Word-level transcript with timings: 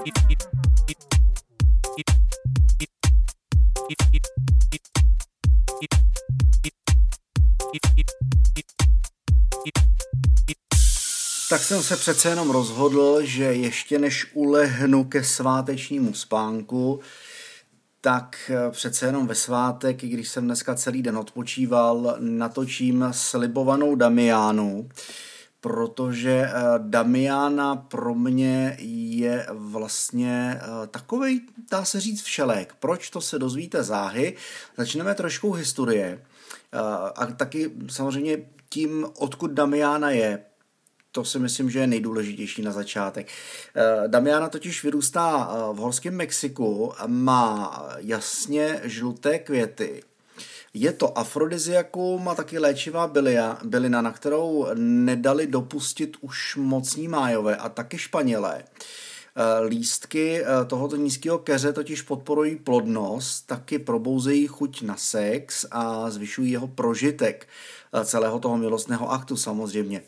Tak 0.00 0.08
jsem 11.62 11.82
se 11.82 11.96
přece 11.96 12.28
jenom 12.28 12.50
rozhodl, 12.50 13.18
že 13.22 13.44
ještě 13.44 13.98
než 13.98 14.26
ulehnu 14.34 15.04
ke 15.04 15.24
svátečnímu 15.24 16.14
spánku, 16.14 17.00
tak 18.00 18.50
eh, 18.50 18.70
přece 18.70 19.06
jenom 19.06 19.26
ve 19.26 19.34
svátek, 19.34 20.04
i 20.04 20.08
když 20.08 20.28
jsem 20.28 20.44
dneska 20.44 20.74
celý 20.74 21.02
den 21.02 21.18
odpočíval, 21.18 22.16
natočím 22.18 23.08
slibovanou 23.10 23.94
Damiánu, 23.94 24.88
protože 25.60 26.48
eh, 26.48 26.52
Damiana 26.78 27.76
pro 27.76 28.14
mě 28.14 28.76
je 28.80 29.46
vlastně 29.50 30.60
eh, 30.62 30.86
takový, 30.86 31.40
dá 31.70 31.84
se 31.84 32.00
říct, 32.00 32.22
všelek. 32.22 32.74
Proč 32.80 33.10
to 33.10 33.20
se 33.20 33.38
dozvíte 33.38 33.82
záhy? 33.82 34.36
Začneme 34.76 35.14
trošku 35.14 35.52
historie 35.52 36.22
a 37.14 37.26
taky 37.26 37.70
samozřejmě 37.88 38.38
tím, 38.68 39.06
odkud 39.18 39.50
Damiana 39.50 40.10
je, 40.10 40.44
to 41.12 41.24
si 41.24 41.38
myslím, 41.38 41.70
že 41.70 41.78
je 41.78 41.86
nejdůležitější 41.86 42.62
na 42.62 42.72
začátek. 42.72 43.28
Eh, 43.76 44.08
Damiana 44.08 44.48
totiž 44.48 44.84
vyrůstá 44.84 45.50
eh, 45.50 45.74
v 45.74 45.76
horském 45.76 46.14
Mexiku, 46.16 46.92
má 47.06 47.82
jasně 47.98 48.80
žluté 48.84 49.38
květy. 49.38 50.02
Je 50.74 50.92
to 50.92 51.18
afrodiziakum 51.18 52.28
a 52.28 52.34
taky 52.34 52.58
léčivá 52.58 53.06
bylina, 53.64 54.02
na 54.02 54.12
kterou 54.12 54.66
nedali 54.74 55.46
dopustit 55.46 56.16
už 56.20 56.56
mocní 56.56 57.08
májové 57.08 57.56
a 57.56 57.68
taky 57.68 57.98
španělé. 57.98 58.64
Eh, 59.40 59.64
lístky 59.64 60.44
tohoto 60.66 60.96
nízkého 60.96 61.38
keře 61.38 61.72
totiž 61.72 62.02
podporují 62.02 62.56
plodnost, 62.56 63.46
taky 63.46 63.78
probouzejí 63.78 64.46
chuť 64.46 64.82
na 64.82 64.96
sex 64.96 65.66
a 65.70 66.10
zvyšují 66.10 66.52
jeho 66.52 66.68
prožitek 66.68 67.48
celého 68.04 68.38
toho 68.38 68.56
milostného 68.56 69.10
aktu 69.12 69.36
samozřejmě. 69.36 70.02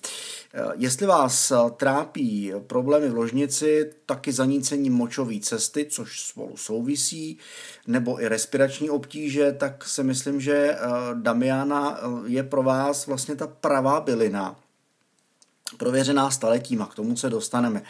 Jestli 0.77 1.06
vás 1.06 1.53
trápí 1.77 2.53
problémy 2.67 3.09
v 3.09 3.15
ložnici, 3.15 3.91
taky 4.06 4.33
zanícení 4.33 4.91
močové 4.91 5.41
cesty, 5.41 5.87
což 5.91 6.21
spolu 6.21 6.56
souvisí, 6.56 7.39
nebo 7.87 8.23
i 8.23 8.28
respirační 8.28 8.91
obtíže, 8.91 9.53
tak 9.53 9.84
si 9.84 10.03
myslím, 10.03 10.41
že 10.41 10.55
eh, 10.55 10.78
Damiana 11.15 11.99
eh, 11.99 12.06
je 12.27 12.43
pro 12.43 12.62
vás 12.62 13.06
vlastně 13.06 13.37
ta 13.37 13.47
pravá 13.47 14.01
bylina, 14.01 14.56
prověřená 15.77 16.31
staletíma, 16.31 16.87
k 16.87 16.95
tomu 16.95 17.17
se 17.17 17.31
dostaneme. 17.31 17.83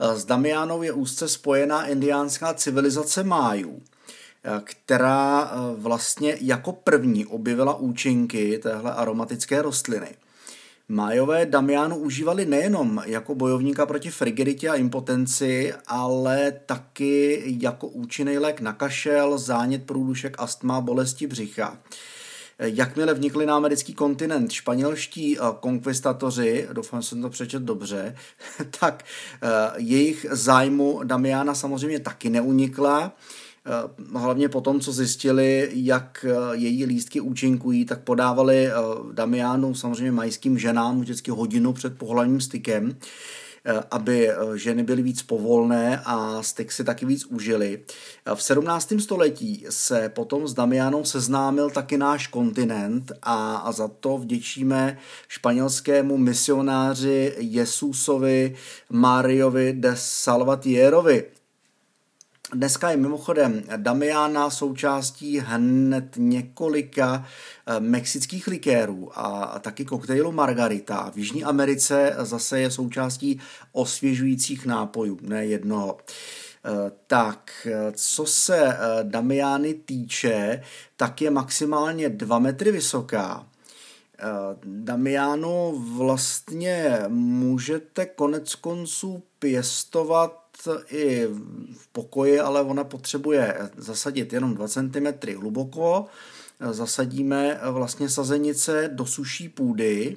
Eh, 0.00 0.16
s 0.16 0.24
Damianou 0.24 0.82
je 0.82 0.92
úzce 0.92 1.28
spojená 1.28 1.86
indiánská 1.86 2.54
civilizace 2.54 3.24
májů, 3.24 3.82
která 4.64 5.52
vlastně 5.76 6.36
jako 6.40 6.72
první 6.72 7.26
objevila 7.26 7.74
účinky 7.74 8.58
téhle 8.58 8.92
aromatické 8.92 9.62
rostliny– 9.62 10.08
Májové 10.90 11.46
Damianu 11.46 11.96
užívali 11.96 12.46
nejenom 12.46 13.02
jako 13.06 13.34
bojovníka 13.34 13.86
proti 13.86 14.10
frigiditě 14.10 14.68
a 14.68 14.74
impotenci, 14.74 15.74
ale 15.86 16.52
taky 16.66 17.42
jako 17.60 17.88
účinný 17.88 18.38
lék 18.38 18.60
na 18.60 18.72
kašel, 18.72 19.38
zánět 19.38 19.86
průdušek, 19.86 20.36
astma, 20.38 20.80
bolesti 20.80 21.26
břicha. 21.26 21.78
Jakmile 22.58 23.14
vnikli 23.14 23.46
na 23.46 23.56
americký 23.56 23.94
kontinent 23.94 24.52
španělští 24.52 25.38
konkvistatoři, 25.60 26.68
doufám, 26.72 27.02
že 27.02 27.08
jsem 27.08 27.22
to 27.22 27.30
přečet 27.30 27.62
dobře, 27.62 28.14
tak 28.80 29.04
eh, 29.42 29.48
jejich 29.76 30.26
zájmu 30.30 31.00
Damiana 31.04 31.54
samozřejmě 31.54 32.00
taky 32.00 32.30
neunikla. 32.30 33.12
Eh, 33.68 34.18
hlavně 34.18 34.48
po 34.48 34.60
tom, 34.60 34.80
co 34.80 34.92
zjistili, 34.92 35.70
jak 35.72 36.26
eh, 36.28 36.56
její 36.56 36.84
lístky 36.84 37.20
účinkují, 37.20 37.84
tak 37.84 38.00
podávali 38.00 38.66
eh, 38.66 38.72
Damiánu, 39.12 39.74
samozřejmě 39.74 40.12
majským 40.12 40.58
ženám, 40.58 41.00
vždycky 41.00 41.30
hodinu 41.30 41.72
před 41.72 41.98
pohlavním 41.98 42.40
stykem, 42.40 42.96
aby 43.90 44.30
ženy 44.54 44.82
byly 44.82 45.02
víc 45.02 45.22
povolné 45.22 46.02
a 46.04 46.42
styk 46.42 46.72
si 46.72 46.84
taky 46.84 47.06
víc 47.06 47.24
užili. 47.24 47.82
V 48.34 48.42
17. 48.42 48.92
století 48.98 49.66
se 49.70 50.08
potom 50.08 50.48
s 50.48 50.54
Damianou 50.54 51.04
seznámil 51.04 51.70
taky 51.70 51.98
náš 51.98 52.26
kontinent 52.26 53.12
a, 53.22 53.72
za 53.72 53.88
to 53.88 54.18
vděčíme 54.18 54.98
španělskému 55.28 56.16
misionáři 56.16 57.34
Jesusovi 57.38 58.54
Mariovi 58.90 59.72
de 59.72 59.92
Salvatierovi. 59.94 61.37
Dneska 62.54 62.90
je 62.90 62.96
mimochodem 62.96 63.62
Damiana 63.76 64.50
součástí 64.50 65.38
hned 65.38 66.04
několika 66.16 67.26
eh, 67.66 67.80
mexických 67.80 68.46
likérů 68.46 69.10
a 69.14 69.58
taky 69.58 69.84
koktejlu 69.84 70.32
Margarita. 70.32 71.10
V 71.14 71.18
Jižní 71.18 71.44
Americe 71.44 72.16
zase 72.18 72.60
je 72.60 72.70
součástí 72.70 73.40
osvěžujících 73.72 74.66
nápojů, 74.66 75.18
ne 75.22 75.46
jednoho. 75.46 75.98
Eh, 75.98 76.92
tak, 77.06 77.66
eh, 77.70 77.92
co 77.92 78.26
se 78.26 78.76
Damiány 79.02 79.74
týče, 79.74 80.62
tak 80.96 81.22
je 81.22 81.30
maximálně 81.30 82.08
2 82.08 82.38
metry 82.38 82.72
vysoká. 82.72 83.46
Damiánu 84.64 85.84
vlastně 85.96 86.98
můžete 87.08 88.06
konec 88.06 88.54
konců 88.54 89.22
pěstovat 89.38 90.47
i 90.88 91.26
v 91.76 91.88
pokoji, 91.92 92.40
ale 92.40 92.62
ona 92.62 92.84
potřebuje 92.84 93.70
zasadit 93.76 94.32
jenom 94.32 94.54
2 94.54 94.68
cm 94.68 95.06
hluboko. 95.36 96.06
Zasadíme 96.70 97.60
vlastně 97.70 98.08
sazenice 98.08 98.90
do 98.92 99.06
suší 99.06 99.48
půdy. 99.48 100.16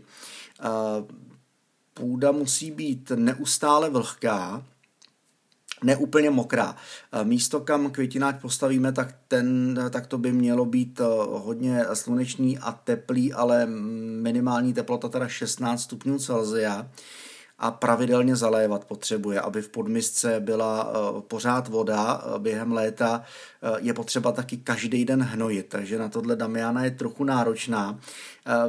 Půda 1.94 2.32
musí 2.32 2.72
být 2.72 3.12
neustále 3.16 3.90
vlhká, 3.90 4.66
neúplně 5.84 6.30
mokrá. 6.30 6.76
Místo, 7.24 7.60
kam 7.60 7.92
květináč 7.92 8.36
postavíme, 8.42 8.92
tak, 8.92 9.16
ten, 9.28 9.80
tak 9.90 10.08
to 10.08 10.18
by 10.18 10.32
mělo 10.32 10.66
být 10.66 11.02
hodně 11.30 11.86
slunečný 11.94 12.58
a 12.58 12.72
teplý, 12.72 13.34
ale 13.34 13.66
minimální 13.66 14.74
teplota 14.74 15.10
teda 15.10 15.28
16 15.28 15.82
stupňů 15.82 16.20
Celsia 16.20 16.92
a 17.62 17.72
pravidelně 17.72 18.36
zalévat 18.36 18.86
potřebuje, 18.86 19.42
aby 19.42 19.62
v 19.62 19.70
podmisce 19.70 20.40
byla 20.40 20.92
eh, 20.94 21.22
pořád 21.22 21.68
voda 21.68 22.24
eh, 22.24 22.40
během 22.40 22.72
léta. 22.72 23.24
Eh, 23.64 23.78
je 23.82 23.94
potřeba 23.94 24.32
taky 24.32 24.58
každý 24.58 25.06
den 25.06 25.22
hnojit, 25.22 25.70
takže 25.70 26.00
na 26.00 26.10
tohle 26.10 26.36
Damiana 26.36 26.84
je 26.84 26.92
trochu 26.92 27.24
náročná. 27.24 28.00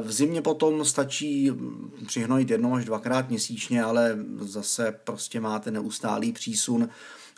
V 0.03 0.11
zimě 0.11 0.41
potom 0.41 0.85
stačí 0.85 1.49
hm, 1.51 1.91
přihnojit 2.07 2.49
jednou 2.49 2.75
až 2.75 2.85
dvakrát 2.85 3.29
měsíčně, 3.29 3.83
ale 3.83 4.17
zase 4.39 4.95
prostě 5.03 5.39
máte 5.39 5.71
neustálý 5.71 6.31
přísun 6.31 6.89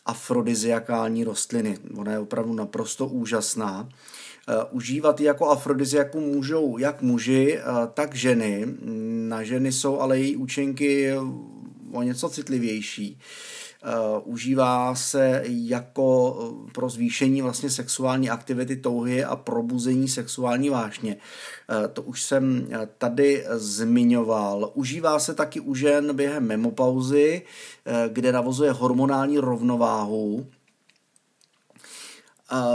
afrodiziakální 0.05 1.23
rostliny. 1.23 1.77
Ona 1.97 2.11
je 2.11 2.19
opravdu 2.19 2.53
naprosto 2.53 3.07
úžasná. 3.07 3.89
Užívat 4.71 5.19
ji 5.19 5.25
jako 5.25 5.49
afrodiziaku 5.49 6.19
můžou 6.19 6.77
jak 6.77 7.01
muži, 7.01 7.59
tak 7.93 8.15
ženy. 8.15 8.65
Na 9.29 9.43
ženy 9.43 9.71
jsou 9.71 9.99
ale 9.99 10.19
její 10.19 10.35
účinky 10.35 11.13
o 11.91 12.03
něco 12.03 12.29
citlivější. 12.29 13.19
Užívá 14.23 14.95
se 14.95 15.43
jako 15.45 16.37
pro 16.73 16.89
zvýšení 16.89 17.41
vlastně 17.41 17.69
sexuální 17.69 18.29
aktivity 18.29 18.75
touhy 18.75 19.23
a 19.23 19.35
probuzení 19.35 20.07
sexuální 20.07 20.69
vášně. 20.69 21.17
To 21.93 22.01
už 22.01 22.23
jsem 22.23 22.67
tady 22.97 23.45
zmiňoval. 23.51 24.71
Užívá 24.73 25.19
se 25.19 25.33
taky 25.33 25.59
u 25.59 25.75
žen 25.75 26.15
během 26.15 26.47
memopauzy, 26.47 27.41
kde 28.07 28.31
navozuje 28.31 28.71
hormonální 28.71 29.37
rovnováhu 29.37 30.47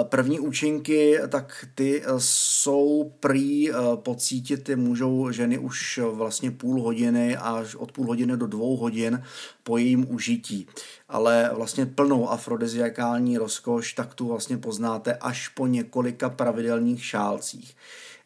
První 0.02 0.40
účinky, 0.40 1.18
tak 1.28 1.66
ty 1.74 2.02
jsou 2.18 3.12
prý 3.20 3.70
eh, 3.70 3.74
pocítit, 3.96 4.64
ty 4.64 4.76
můžou 4.76 5.30
ženy 5.30 5.58
už 5.58 6.00
vlastně 6.12 6.50
půl 6.50 6.82
hodiny 6.82 7.36
až 7.36 7.74
od 7.74 7.92
půl 7.92 8.06
hodiny 8.06 8.36
do 8.36 8.46
dvou 8.46 8.76
hodin 8.76 9.22
po 9.62 9.78
jejím 9.78 10.06
užití. 10.10 10.66
Ale 11.08 11.50
vlastně 11.54 11.86
plnou 11.86 12.30
afrodiziakální 12.30 13.38
rozkoš, 13.38 13.92
tak 13.92 14.14
tu 14.14 14.28
vlastně 14.28 14.58
poznáte 14.58 15.14
až 15.14 15.48
po 15.48 15.66
několika 15.66 16.30
pravidelných 16.30 17.04
šálcích. 17.04 17.76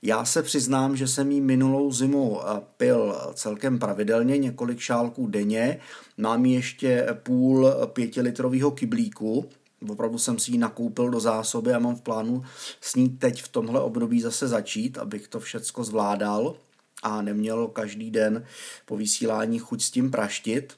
Já 0.02 0.24
se 0.24 0.42
přiznám, 0.42 0.96
že 0.96 1.08
jsem 1.08 1.30
jí 1.30 1.40
minulou 1.40 1.92
zimu 1.92 2.40
eh, 2.40 2.60
pil 2.76 3.16
celkem 3.34 3.78
pravidelně, 3.78 4.38
několik 4.38 4.78
šálků 4.78 5.26
denně. 5.26 5.78
Mám 6.18 6.46
ještě 6.46 7.06
půl 7.22 7.70
pětilitrového 7.92 8.70
kyblíku, 8.70 9.48
Opravdu 9.90 10.18
jsem 10.18 10.38
si 10.38 10.50
ji 10.50 10.58
nakoupil 10.58 11.10
do 11.10 11.20
zásoby 11.20 11.74
a 11.74 11.78
mám 11.78 11.96
v 11.96 12.00
plánu 12.00 12.44
s 12.80 12.94
ní 12.94 13.08
teď 13.08 13.42
v 13.42 13.48
tomhle 13.48 13.80
období 13.80 14.20
zase 14.20 14.48
začít, 14.48 14.98
abych 14.98 15.28
to 15.28 15.40
všecko 15.40 15.84
zvládal 15.84 16.56
a 17.02 17.22
neměl 17.22 17.68
každý 17.68 18.10
den 18.10 18.44
po 18.86 18.96
vysílání 18.96 19.58
chuť 19.58 19.82
s 19.82 19.90
tím 19.90 20.10
praštit. 20.10 20.76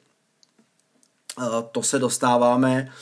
to 1.73 1.83
se 1.83 1.99
dostáváme 1.99 2.93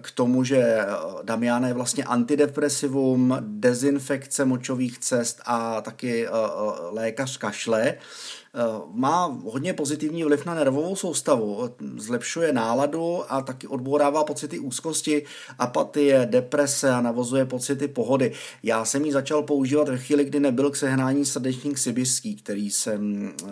k 0.00 0.10
tomu, 0.10 0.44
že 0.44 0.78
Damiana 1.22 1.68
je 1.68 1.74
vlastně 1.74 2.04
antidepresivum, 2.04 3.36
dezinfekce 3.40 4.44
močových 4.44 4.98
cest 4.98 5.40
a 5.44 5.80
taky 5.80 6.26
lékař 6.92 7.36
kašle. 7.36 7.96
Eh, 8.54 8.82
má 8.92 9.40
hodně 9.44 9.74
pozitivní 9.74 10.24
vliv 10.24 10.46
na 10.46 10.54
nervovou 10.54 10.96
soustavu, 10.96 11.70
zlepšuje 11.96 12.52
náladu 12.52 13.32
a 13.32 13.42
taky 13.42 13.66
odbourává 13.66 14.24
pocity 14.24 14.58
úzkosti, 14.58 15.24
apatie, 15.58 16.26
deprese 16.30 16.90
a 16.90 17.00
navozuje 17.00 17.44
pocity 17.44 17.88
pohody. 17.88 18.32
Já 18.62 18.84
jsem 18.84 19.04
ji 19.04 19.12
začal 19.12 19.42
používat 19.42 19.88
ve 19.88 19.98
chvíli, 19.98 20.24
kdy 20.24 20.40
nebyl 20.40 20.70
k 20.70 20.76
sehnání 20.76 21.24
srdečník 21.24 21.78
sibirský, 21.78 22.36
který 22.36 22.70
jsem 22.70 23.32
eh, 23.46 23.48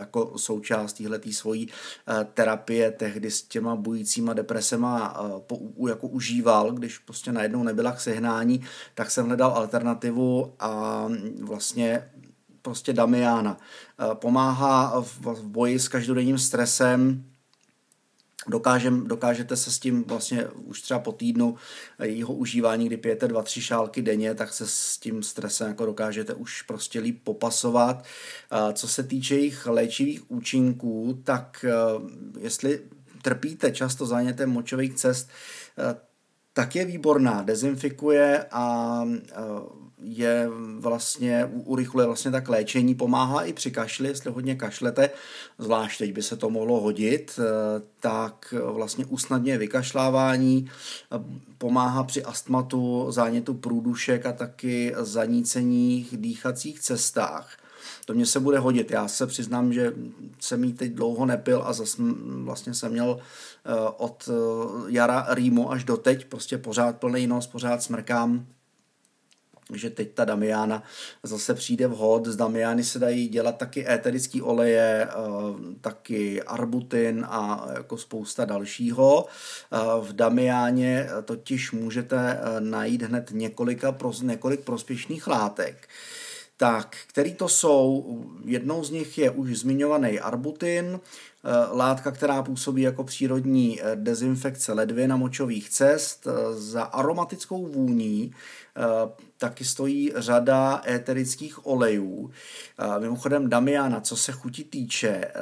jako 0.00 0.32
součást 0.38 0.92
téhletý 0.92 1.32
svojí 1.32 1.68
eh, 1.68 2.26
terapie 2.34 2.90
tehdy 2.90 3.30
s 3.30 3.42
těma 3.42 3.76
bujícíma 3.76 4.32
depresema 4.32 4.99
jako 5.88 6.08
užíval, 6.08 6.72
když 6.72 6.98
prostě 6.98 7.32
najednou 7.32 7.62
nebyla 7.62 7.92
k 7.92 8.00
sehnání, 8.00 8.60
tak 8.94 9.10
jsem 9.10 9.26
hledal 9.26 9.50
alternativu 9.50 10.54
a 10.60 11.04
vlastně 11.42 12.10
prostě 12.62 12.92
Damiana. 12.92 13.56
Eh, 13.58 14.14
pomáhá 14.14 15.00
v 15.00 15.42
boji 15.42 15.78
s 15.78 15.88
každodenním 15.88 16.38
stresem, 16.38 17.24
Dokážem, 18.48 19.06
dokážete 19.06 19.56
se 19.56 19.70
s 19.70 19.78
tím 19.78 20.04
vlastně 20.04 20.48
už 20.48 20.82
třeba 20.82 21.00
po 21.00 21.12
týdnu 21.12 21.56
jeho 22.02 22.34
užívání, 22.34 22.86
kdy 22.86 22.96
pijete 22.96 23.28
dva, 23.28 23.42
tři 23.42 23.62
šálky 23.62 24.02
denně, 24.02 24.34
tak 24.34 24.52
se 24.52 24.66
s 24.66 24.98
tím 24.98 25.22
stresem 25.22 25.68
jako 25.68 25.86
dokážete 25.86 26.34
už 26.34 26.62
prostě 26.62 27.00
líp 27.00 27.20
popasovat. 27.24 28.04
Eh, 28.04 28.72
co 28.72 28.88
se 28.88 29.02
týče 29.02 29.34
jejich 29.34 29.66
léčivých 29.66 30.30
účinků, 30.30 31.20
tak 31.24 31.64
eh, 31.68 31.72
jestli 32.40 32.80
trpíte 33.22 33.70
často 33.70 34.06
zánětem 34.06 34.50
močových 34.50 34.94
cest, 34.94 35.28
tak 36.52 36.76
je 36.76 36.84
výborná, 36.84 37.42
dezinfikuje 37.42 38.46
a 38.50 39.04
je 40.02 40.48
vlastně, 40.78 41.50
urychluje 41.52 42.06
vlastně 42.06 42.30
tak 42.30 42.48
léčení, 42.48 42.94
pomáhá 42.94 43.42
i 43.42 43.52
při 43.52 43.70
kašli, 43.70 44.08
jestli 44.08 44.30
hodně 44.30 44.54
kašlete, 44.54 45.10
zvlášť 45.58 45.98
teď 45.98 46.12
by 46.12 46.22
se 46.22 46.36
to 46.36 46.50
mohlo 46.50 46.80
hodit, 46.80 47.38
eh, 47.38 47.82
tak 48.00 48.54
vlastně 48.64 49.04
usnadňuje 49.04 49.58
vykašlávání, 49.58 50.70
pomáhá 51.58 52.04
při 52.04 52.24
astmatu, 52.24 53.06
zánětu 53.10 53.54
průdušek 53.54 54.26
a 54.26 54.32
taky 54.32 54.94
zanícení 54.98 56.08
dýchacích 56.12 56.80
cestách. 56.80 57.56
To 58.10 58.14
mě 58.14 58.26
se 58.26 58.40
bude 58.40 58.58
hodit. 58.58 58.90
Já 58.90 59.08
se 59.08 59.26
přiznám, 59.26 59.72
že 59.72 59.92
jsem 60.40 60.64
jí 60.64 60.72
teď 60.72 60.92
dlouho 60.92 61.26
nepil 61.26 61.62
a 61.66 61.72
zase 61.72 62.02
vlastně 62.22 62.74
jsem 62.74 62.92
měl 62.92 63.18
eh, 63.18 63.72
od 63.96 64.28
eh, 64.28 64.32
jara 64.86 65.26
rýmu 65.30 65.72
až 65.72 65.84
do 65.84 65.96
teď, 65.96 66.24
prostě 66.24 66.58
pořád 66.58 66.96
plný 66.96 67.26
nos, 67.26 67.46
pořád 67.46 67.82
smrkám, 67.82 68.46
že 69.72 69.90
teď 69.90 70.14
ta 70.14 70.24
Damiana 70.24 70.82
zase 71.22 71.54
přijde 71.54 71.86
vhod. 71.86 72.26
Z 72.26 72.36
Damiany 72.36 72.84
se 72.84 72.98
dají 72.98 73.28
dělat 73.28 73.58
taky 73.58 73.88
éterický 73.90 74.42
oleje, 74.42 75.08
eh, 75.10 75.14
taky 75.80 76.42
arbutin 76.42 77.26
a 77.28 77.68
jako 77.74 77.98
spousta 77.98 78.44
dalšího. 78.44 79.26
V 80.00 80.12
Damiáně 80.12 81.08
totiž 81.24 81.72
můžete 81.72 82.40
najít 82.58 83.02
hned 83.02 83.30
několika, 83.32 83.96
několik 84.22 84.60
prospěšných 84.60 85.26
látek. 85.26 85.88
Tak, 86.60 86.96
který 87.06 87.34
to 87.34 87.48
jsou? 87.48 88.18
Jednou 88.44 88.84
z 88.84 88.90
nich 88.90 89.18
je 89.18 89.30
už 89.30 89.58
zmiňovaný 89.58 90.20
arbutin, 90.20 91.00
látka, 91.72 92.10
která 92.10 92.42
působí 92.42 92.82
jako 92.82 93.04
přírodní 93.04 93.80
dezinfekce 93.94 94.72
ledvin 94.72 95.12
a 95.12 95.16
močových 95.16 95.70
cest. 95.70 96.26
Za 96.52 96.82
aromatickou 96.82 97.66
vůní 97.66 98.34
taky 99.38 99.64
stojí 99.64 100.12
řada 100.16 100.82
éterických 100.88 101.66
olejů. 101.66 102.30
Mimochodem 102.98 103.48
Damiana, 103.48 104.00
co 104.00 104.16
se 104.16 104.32
chuti 104.32 104.64
týče, 104.64 105.08
eh, 105.08 105.32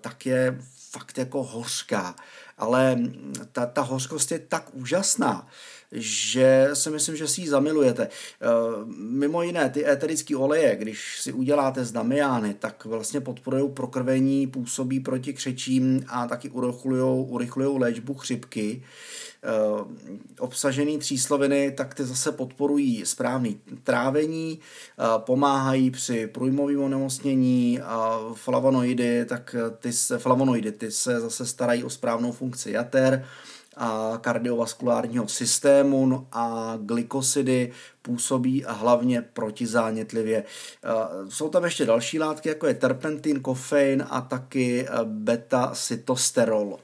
tak 0.00 0.26
je 0.26 0.58
fakt 0.90 1.18
jako 1.18 1.42
hořká, 1.42 2.14
ale 2.58 2.98
ta, 3.52 3.66
ta 3.66 3.82
hořkost 3.82 4.32
je 4.32 4.38
tak 4.38 4.74
úžasná, 4.74 5.48
že 5.92 6.68
si 6.72 6.90
myslím, 6.90 7.16
že 7.16 7.28
si 7.28 7.40
ji 7.40 7.48
zamilujete. 7.48 8.08
Eh, 8.08 8.46
mimo 8.96 9.42
jiné, 9.42 9.70
ty 9.70 9.88
éterické 9.88 10.36
oleje, 10.36 10.76
když 10.76 11.20
si 11.20 11.32
uděláte 11.32 11.84
z 11.84 11.92
damiány, 11.92 12.54
tak 12.54 12.84
vlastně 12.84 13.20
podporují 13.20 13.70
prokrvení, 13.70 14.46
působí 14.46 15.00
proti 15.00 15.32
křečím 15.32 16.04
a 16.08 16.26
taky 16.26 16.50
urychlují 16.50 17.78
léčbu 17.78 18.14
chřipky. 18.14 18.82
Eh, 19.42 19.84
obsažený 20.38 20.98
třísloviny, 20.98 21.70
tak 21.70 21.94
ty 21.94 22.04
zase 22.04 22.32
podporují 22.32 23.06
správný 23.06 23.60
trávení, 23.82 24.58
eh, 24.60 25.04
pomáhají 25.18 25.90
při 25.90 26.26
průjmovém 26.26 26.80
onemocnění 26.80 27.80
a 27.80 28.20
flavonoidy, 28.34 29.24
tak 29.24 29.56
ty 29.78 29.92
se, 29.92 30.18
flavonoidy, 30.18 30.72
ty 30.72 30.90
se 30.90 31.20
zase 31.20 31.46
starají 31.46 31.84
o 31.84 31.90
správnou 31.90 32.32
funkci 32.32 32.70
jater, 32.70 33.24
a 33.76 34.18
kardiovaskulárního 34.20 35.28
systému 35.28 36.06
no 36.06 36.26
a 36.32 36.74
glykosidy 36.82 37.72
působí 38.02 38.64
hlavně 38.66 39.22
protizánětlivě. 39.22 40.44
Eh, 40.84 40.88
jsou 41.28 41.48
tam 41.48 41.64
ještě 41.64 41.86
další 41.86 42.18
látky, 42.18 42.48
jako 42.48 42.66
je 42.66 42.74
terpentin, 42.74 43.40
kofein 43.40 44.04
a 44.10 44.20
taky 44.20 44.86
beta-cytosterol. 45.04 46.78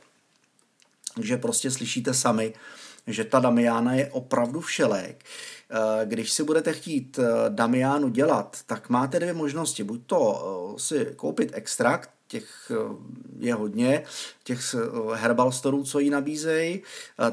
Takže 1.15 1.37
prostě 1.37 1.71
slyšíte 1.71 2.15
sami, 2.15 2.55
že 3.07 3.25
ta 3.25 3.41
Damiana 3.41 3.95
je 3.95 4.11
opravdu 4.11 4.61
všelék. 4.61 5.25
Eh, 5.71 6.07
když 6.07 6.33
si 6.33 6.45
budete 6.45 6.73
chtít 6.73 7.19
eh, 7.19 7.25
Damiánu 7.49 8.09
dělat, 8.09 8.57
tak 8.67 8.89
máte 8.89 9.21
dvě 9.21 9.33
možnosti. 9.33 9.85
Buď 9.85 10.01
to 10.07 10.75
eh, 10.77 10.81
si 10.81 11.13
koupit 11.17 11.51
extrakt, 11.55 12.11
těch 12.29 12.73
je 13.39 13.55
hodně, 13.55 14.03
těch 14.45 14.75
herbal 15.15 15.53
storů, 15.53 15.85
co 15.85 15.99
jí 15.99 16.11
nabízejí, 16.11 16.83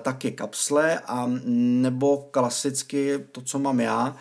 taky 0.02 0.32
kapsle 0.32 1.00
a 1.00 1.32
nebo 1.46 2.18
klasicky 2.32 3.26
to, 3.32 3.42
co 3.42 3.60
mám 3.60 3.80
já, 3.80 4.16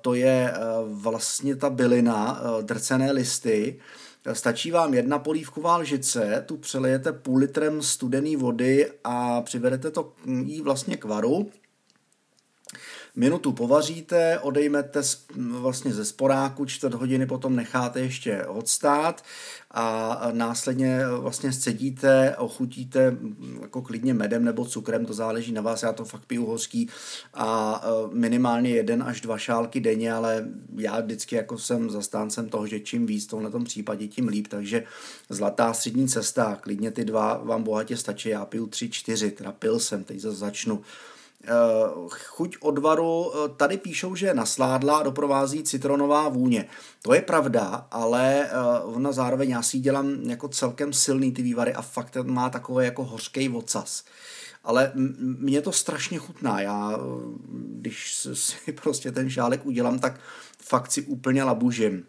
to 0.00 0.14
je 0.14 0.54
vlastně 0.86 1.56
ta 1.56 1.70
bylina, 1.70 2.40
drcené 2.62 3.12
listy, 3.12 3.80
Stačí 4.32 4.70
vám 4.70 4.94
jedna 4.94 5.18
polívková 5.18 5.76
lžice, 5.76 6.44
tu 6.46 6.56
přelijete 6.56 7.12
půl 7.12 7.38
litrem 7.38 7.82
studené 7.82 8.36
vody 8.36 8.90
a 9.04 9.42
přivedete 9.42 9.90
to 9.90 10.12
jí 10.44 10.60
vlastně 10.60 10.96
k 10.96 11.04
varu. 11.04 11.50
Minutu 13.18 13.52
povaříte, 13.52 14.38
odejmete 14.38 15.00
vlastně 15.36 15.92
ze 15.94 16.04
sporáku, 16.04 16.64
čtvrt 16.64 16.94
hodiny 16.94 17.26
potom 17.26 17.56
necháte 17.56 18.00
ještě 18.00 18.46
odstát 18.46 19.24
a 19.70 20.28
následně 20.32 21.00
vlastně 21.08 21.52
scedíte, 21.52 22.36
ochutíte 22.38 23.16
jako 23.60 23.82
klidně 23.82 24.14
medem 24.14 24.44
nebo 24.44 24.64
cukrem, 24.64 25.06
to 25.06 25.14
záleží 25.14 25.52
na 25.52 25.62
vás, 25.62 25.82
já 25.82 25.92
to 25.92 26.04
fakt 26.04 26.24
piju 26.26 26.46
hořký 26.46 26.88
a 27.34 27.80
e, 27.84 28.14
minimálně 28.14 28.70
jeden 28.70 29.02
až 29.02 29.20
dva 29.20 29.38
šálky 29.38 29.80
denně, 29.80 30.12
ale 30.12 30.48
já 30.76 31.00
vždycky 31.00 31.36
jako 31.36 31.58
jsem 31.58 31.90
zastáncem 31.90 32.48
toho, 32.48 32.66
že 32.66 32.80
čím 32.80 33.06
víc 33.06 33.26
v 33.26 33.30
tomhle 33.30 33.64
případě, 33.64 34.08
tím 34.08 34.28
líp, 34.28 34.46
takže 34.48 34.84
zlatá 35.28 35.72
střední 35.72 36.08
cesta, 36.08 36.58
klidně 36.60 36.90
ty 36.90 37.04
dva 37.04 37.36
vám 37.36 37.62
bohatě 37.62 37.96
stačí, 37.96 38.28
já 38.28 38.44
piju 38.44 38.66
tři, 38.66 38.90
čtyři, 38.90 39.30
teda 39.30 39.52
pil 39.52 39.78
jsem, 39.78 40.04
teď 40.04 40.20
zase 40.20 40.36
začnu 40.36 40.82
chuť 42.08 42.56
odvaru, 42.60 43.32
eh, 43.32 43.48
tady 43.56 43.76
píšou, 43.76 44.14
že 44.14 44.34
nasládla 44.34 44.96
a 44.96 45.02
doprovází 45.02 45.62
citronová 45.62 46.28
vůně. 46.28 46.66
To 47.02 47.14
je 47.14 47.22
pravda, 47.22 47.86
ale 47.90 48.44
eh, 48.44 48.50
ona 48.84 49.12
zároveň 49.12 49.50
já 49.50 49.62
si 49.62 49.78
dělám 49.78 50.10
jako 50.10 50.48
celkem 50.48 50.92
silný 50.92 51.32
ty 51.32 51.42
vývary 51.42 51.74
a 51.74 51.82
fakt 51.82 52.16
má 52.22 52.50
takový 52.50 52.84
jako 52.84 53.04
hořký 53.04 53.48
ocas 53.48 54.04
ale 54.66 54.92
mě 55.18 55.62
to 55.62 55.72
strašně 55.72 56.18
chutná. 56.18 56.60
Já, 56.60 56.98
když 57.50 58.28
si 58.32 58.72
prostě 58.72 59.12
ten 59.12 59.30
šálek 59.30 59.66
udělám, 59.66 59.98
tak 59.98 60.20
fakt 60.62 60.92
si 60.92 61.02
úplně 61.02 61.44
labužím. 61.44 62.06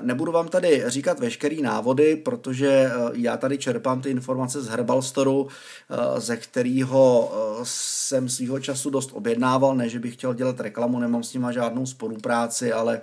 Nebudu 0.00 0.32
vám 0.32 0.48
tady 0.48 0.84
říkat 0.86 1.20
veškerý 1.20 1.62
návody, 1.62 2.16
protože 2.16 2.68
eh, 2.68 2.92
já 3.12 3.36
tady 3.36 3.58
čerpám 3.58 4.00
ty 4.00 4.10
informace 4.10 4.62
z 4.62 4.68
Herbalstoru, 4.68 5.48
eh, 5.48 6.20
ze 6.20 6.36
kterého 6.36 7.32
eh, 7.32 7.60
jsem 7.62 8.28
svýho 8.28 8.60
času 8.60 8.90
dost 8.90 9.10
objednával, 9.12 9.76
ne, 9.76 9.88
že 9.88 9.98
bych 9.98 10.14
chtěl 10.14 10.34
dělat 10.34 10.60
reklamu, 10.60 10.98
nemám 10.98 11.22
s 11.22 11.34
nima 11.34 11.52
žádnou 11.52 11.86
spolupráci, 11.86 12.72
ale 12.72 13.00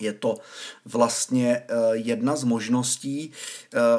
je 0.00 0.12
to 0.12 0.34
vlastně 0.84 1.62
jedna 1.92 2.36
z 2.36 2.44
možností, 2.44 3.32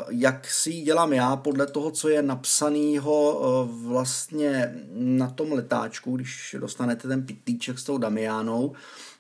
jak 0.09 0.47
si 0.51 0.69
ji 0.69 0.81
dělám 0.81 1.13
já 1.13 1.35
podle 1.35 1.67
toho, 1.67 1.91
co 1.91 2.09
je 2.09 2.21
napsanýho 2.21 3.69
vlastně 3.71 4.75
na 4.93 5.29
tom 5.29 5.51
letáčku, 5.51 6.15
když 6.15 6.55
dostanete 6.59 7.07
ten 7.07 7.25
pitlíček 7.25 7.79
s 7.79 7.83
tou 7.83 7.97
Damiánou, 7.97 8.73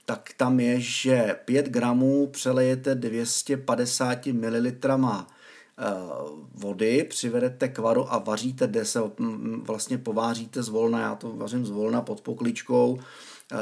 tak 0.05 0.29
tam 0.37 0.59
je, 0.59 0.79
že 0.79 1.35
5 1.45 1.65
gramů 1.65 2.27
přelejete 2.27 2.95
250 2.95 4.25
ml 4.25 4.71
vody, 6.53 7.03
přivedete 7.09 7.67
k 7.67 7.77
varu 7.77 8.13
a 8.13 8.17
vaříte, 8.17 8.67
kde 8.67 8.85
se 8.85 8.99
vlastně 9.63 9.97
pováříte 9.97 10.63
zvolna, 10.63 11.01
já 11.01 11.15
to 11.15 11.31
vařím 11.31 11.65
zvolna 11.65 12.01
pod 12.01 12.21
pokličkou, 12.21 12.99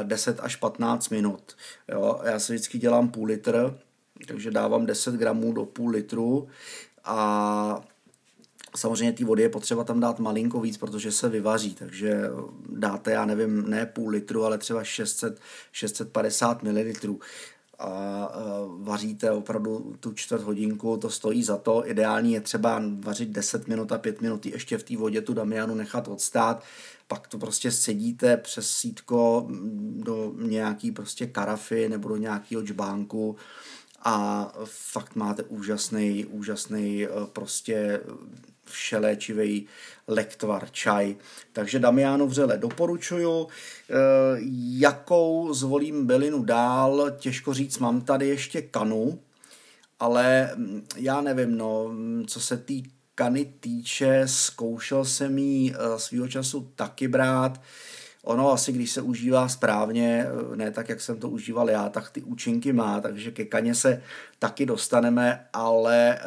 10 0.02 0.40
až 0.40 0.56
15 0.56 1.08
minut. 1.08 1.56
Jo, 1.88 2.20
já 2.24 2.38
si 2.38 2.52
vždycky 2.52 2.78
dělám 2.78 3.08
půl 3.08 3.26
litr, 3.26 3.78
takže 4.28 4.50
dávám 4.50 4.86
10 4.86 5.14
gramů 5.14 5.52
do 5.52 5.64
půl 5.64 5.90
litru 5.90 6.48
a 7.04 7.80
Samozřejmě 8.76 9.12
té 9.12 9.24
vody 9.24 9.42
je 9.42 9.48
potřeba 9.48 9.84
tam 9.84 10.00
dát 10.00 10.18
malinko 10.18 10.60
víc, 10.60 10.76
protože 10.76 11.12
se 11.12 11.28
vyvaří, 11.28 11.74
takže 11.74 12.22
dáte, 12.68 13.10
já 13.10 13.24
nevím, 13.24 13.70
ne 13.70 13.86
půl 13.86 14.10
litru, 14.10 14.44
ale 14.44 14.58
třeba 14.58 14.84
600, 14.84 15.40
650 15.72 16.62
ml 16.62 16.92
a 17.80 18.28
vaříte 18.78 19.30
opravdu 19.30 19.94
tu 20.00 20.12
čtvrt 20.12 20.42
hodinku, 20.42 20.96
to 20.96 21.10
stojí 21.10 21.42
za 21.42 21.56
to. 21.56 21.88
Ideální 21.88 22.32
je 22.32 22.40
třeba 22.40 22.82
vařit 23.00 23.28
10 23.28 23.68
minut 23.68 23.92
a 23.92 23.98
5 23.98 24.20
minut 24.20 24.46
ještě 24.46 24.78
v 24.78 24.82
té 24.82 24.96
vodě 24.96 25.20
tu 25.20 25.34
damianu 25.34 25.74
nechat 25.74 26.08
odstát, 26.08 26.62
pak 27.08 27.28
to 27.28 27.38
prostě 27.38 27.70
sedíte 27.70 28.36
přes 28.36 28.70
sítko 28.70 29.46
do 29.80 30.32
nějaký 30.36 30.90
prostě 30.90 31.26
karafy 31.26 31.88
nebo 31.88 32.08
do 32.08 32.16
nějakého 32.16 32.62
čbánku 32.62 33.36
a 34.02 34.46
fakt 34.64 35.16
máte 35.16 35.42
úžasný, 35.42 36.24
úžasný 36.24 37.06
prostě 37.32 38.00
všeléčivý 38.64 39.66
lektvar 40.08 40.68
čaj. 40.70 41.16
Takže 41.52 41.78
Damiano 41.78 42.26
vřele 42.26 42.58
doporučuju. 42.58 43.48
Eh, 43.48 43.94
jakou 44.78 45.54
zvolím 45.54 46.06
bylinu 46.06 46.44
dál, 46.44 47.10
těžko 47.18 47.54
říct, 47.54 47.78
mám 47.78 48.00
tady 48.00 48.28
ještě 48.28 48.62
kanu, 48.62 49.20
ale 50.00 50.50
mm, 50.56 50.86
já 50.96 51.20
nevím, 51.20 51.56
no, 51.56 51.88
mm, 51.88 52.24
co 52.26 52.40
se 52.40 52.56
té 52.56 52.74
kany 53.14 53.52
týče, 53.60 54.22
zkoušel 54.26 55.04
jsem 55.04 55.38
jí 55.38 55.74
eh, 55.74 55.98
svýho 55.98 56.28
času 56.28 56.72
taky 56.76 57.08
brát. 57.08 57.60
Ono 58.24 58.52
asi, 58.52 58.72
když 58.72 58.90
se 58.90 59.02
užívá 59.02 59.48
správně, 59.48 60.26
ne 60.54 60.70
tak, 60.70 60.88
jak 60.88 61.00
jsem 61.00 61.18
to 61.18 61.28
užíval 61.28 61.70
já, 61.70 61.88
tak 61.88 62.10
ty 62.10 62.22
účinky 62.22 62.72
má, 62.72 63.00
takže 63.00 63.30
ke 63.30 63.44
kaně 63.44 63.74
se 63.74 64.02
taky 64.38 64.66
dostaneme, 64.66 65.46
ale 65.52 66.18
eh, 66.18 66.24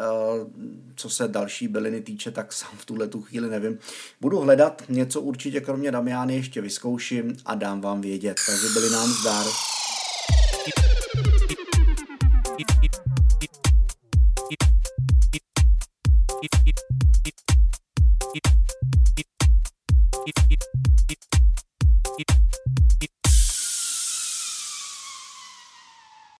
co 0.95 1.09
se 1.09 1.27
další 1.27 1.67
byliny 1.67 2.01
týče, 2.01 2.31
tak 2.31 2.53
sám 2.53 2.71
v 2.77 2.85
tuhle 2.85 3.07
tu 3.07 3.21
chvíli 3.21 3.49
nevím. 3.49 3.79
Budu 4.21 4.39
hledat 4.39 4.83
něco 4.89 5.21
určitě, 5.21 5.61
kromě 5.61 5.91
Damiány 5.91 6.35
ještě 6.35 6.61
vyzkouším 6.61 7.37
a 7.45 7.55
dám 7.55 7.81
vám 7.81 8.01
vědět. 8.01 8.37
Takže 8.47 8.67
byli 8.73 8.89
nám 8.89 9.09
zdar. 9.09 9.45